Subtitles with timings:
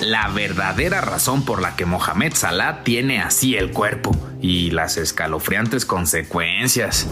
[0.00, 5.86] La verdadera razón por la que Mohamed Salah tiene así el cuerpo y las escalofriantes
[5.86, 7.06] consecuencias.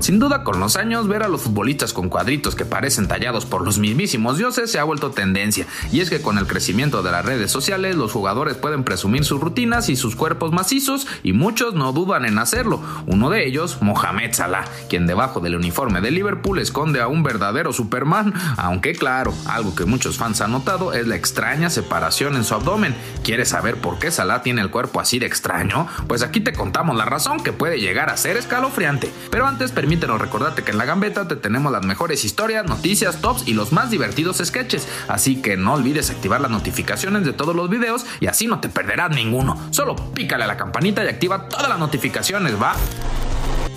[0.00, 3.62] Sin duda, con los años, ver a los futbolistas con cuadritos que parecen tallados por
[3.62, 7.24] los mismísimos dioses se ha vuelto tendencia, y es que con el crecimiento de las
[7.24, 11.92] redes sociales, los jugadores pueden presumir sus rutinas y sus cuerpos macizos, y muchos no
[11.92, 12.80] dudan en hacerlo.
[13.06, 17.72] Uno de ellos, Mohamed Salah, quien debajo del uniforme de Liverpool esconde a un verdadero
[17.72, 22.54] Superman, aunque claro, algo que muchos fans han notado es la extraña separación en su
[22.54, 22.94] abdomen.
[23.24, 25.88] ¿Quieres saber por qué Salah tiene el cuerpo así de extraño?
[26.06, 29.10] Pues aquí te contamos la razón que puede llegar a ser escalofriante.
[29.30, 33.48] Pero antes, permítenos recordarte que en la gambeta te tenemos las mejores historias, noticias, tops
[33.48, 34.86] y los más divertidos sketches.
[35.08, 38.68] Así que no olvides activar las notificaciones de todos los videos y así no te
[38.68, 39.58] perderás ninguno.
[39.70, 42.76] Solo pícale a la campanita y activa todas las notificaciones, ¿va?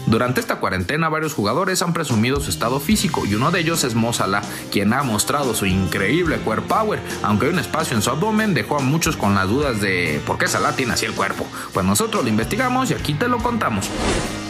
[0.07, 3.95] Durante esta cuarentena varios jugadores han presumido su estado físico y uno de ellos es
[3.95, 8.53] Mo Salah, quien ha mostrado su increíble core power, aunque un espacio en su abdomen
[8.53, 11.45] dejó a muchos con las dudas de por qué Salah tiene así el cuerpo.
[11.73, 13.89] Pues nosotros lo investigamos y aquí te lo contamos.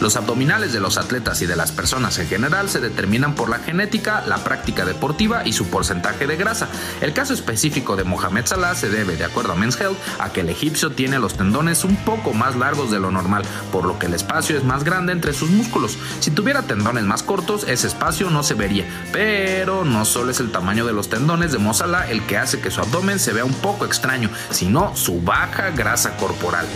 [0.00, 3.58] Los abdominales de los atletas y de las personas en general se determinan por la
[3.58, 6.68] genética, la práctica deportiva y su porcentaje de grasa.
[7.00, 10.40] El caso específico de Mohamed Salah se debe, de acuerdo a Men's Health, a que
[10.40, 14.06] el egipcio tiene los tendones un poco más largos de lo normal, por lo que
[14.06, 15.98] el espacio es más grande entre sus músculos.
[16.20, 18.84] Si tuviera tendones más cortos, ese espacio no se vería.
[19.12, 22.60] Pero no solo es el tamaño de los tendones de Mo Salah el que hace
[22.60, 26.66] que su abdomen se vea un poco extraño, sino su baja grasa corporal.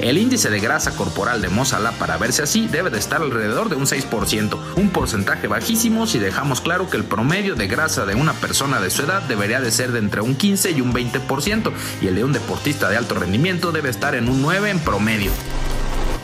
[0.00, 3.68] El índice de grasa corporal de Mo Salah para verse así debe de estar alrededor
[3.68, 8.14] de un 6%, un porcentaje bajísimo si dejamos claro que el promedio de grasa de
[8.14, 11.72] una persona de su edad debería de ser de entre un 15 y un 20%
[12.00, 15.30] y el de un deportista de alto rendimiento debe estar en un 9 en promedio.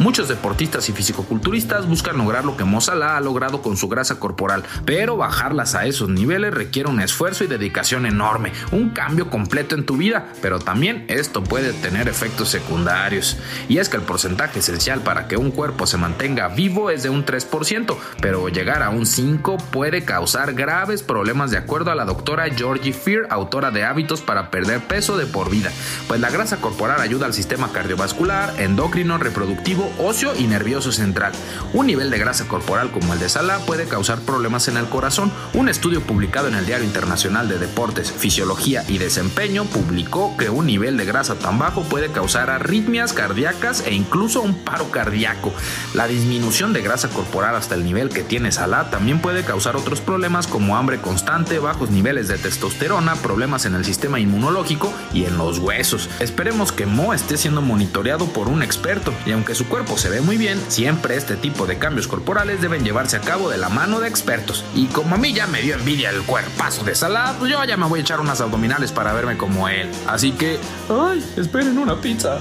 [0.00, 4.18] Muchos deportistas y fisicoculturistas buscan lograr lo que Mo Salah ha logrado con su grasa
[4.18, 9.74] corporal, pero bajarlas a esos niveles requiere un esfuerzo y dedicación enorme, un cambio completo
[9.74, 13.36] en tu vida, pero también esto puede tener efectos secundarios.
[13.68, 17.10] Y es que el porcentaje esencial para que un cuerpo se mantenga vivo es de
[17.10, 22.06] un 3%, pero llegar a un 5 puede causar graves problemas de acuerdo a la
[22.06, 25.70] doctora Georgie Fear, autora de Hábitos para perder peso de por vida,
[26.08, 31.32] pues la grasa corporal ayuda al sistema cardiovascular, endocrino, reproductivo, óseo y nervioso central.
[31.72, 35.32] Un nivel de grasa corporal como el de Salah puede causar problemas en el corazón.
[35.54, 40.66] Un estudio publicado en el Diario Internacional de Deportes, Fisiología y Desempeño publicó que un
[40.66, 45.52] nivel de grasa tan bajo puede causar arritmias cardíacas e incluso un paro cardíaco.
[45.94, 50.00] La disminución de grasa corporal hasta el nivel que tiene Salah también puede causar otros
[50.00, 55.38] problemas como hambre constante, bajos niveles de testosterona, problemas en el sistema inmunológico y en
[55.38, 56.08] los huesos.
[56.20, 60.20] Esperemos que Mo esté siendo monitoreado por un experto y aunque su cuerpo se ve
[60.20, 63.98] muy bien, siempre este tipo de cambios corporales deben llevarse a cabo de la mano
[63.98, 64.62] de expertos.
[64.74, 67.78] Y como a mí ya me dio envidia el cuerpazo de Salah, pues yo ya
[67.78, 69.88] me voy a echar unas abdominales para verme como él.
[70.06, 70.58] Así que,
[70.90, 72.40] ay, esperen una pizza.